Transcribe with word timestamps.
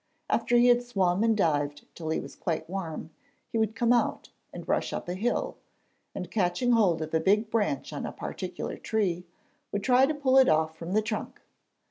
After 0.31 0.57
he 0.57 0.69
had 0.69 0.81
swum 0.81 1.23
and 1.23 1.37
dived 1.37 1.85
till 1.93 2.09
he 2.09 2.19
was 2.19 2.35
quite 2.35 2.67
warm, 2.67 3.11
he 3.51 3.59
would 3.59 3.75
come 3.75 3.93
out 3.93 4.29
and 4.51 4.67
rush 4.67 4.93
up 4.93 5.07
a 5.07 5.13
hill, 5.13 5.57
and, 6.15 6.31
catching 6.31 6.71
hold 6.71 7.03
of 7.03 7.13
a 7.13 7.19
big 7.19 7.51
branch 7.51 7.93
on 7.93 8.07
a 8.07 8.11
particular 8.11 8.77
tree, 8.77 9.27
would 9.71 9.83
try 9.83 10.07
to 10.07 10.15
pull 10.15 10.39
it 10.39 10.49
off 10.49 10.75
from 10.75 10.93
the 10.93 11.03
trunk! 11.03 11.39